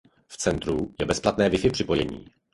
[0.27, 2.25] V centru je bezplatné wifi připojení.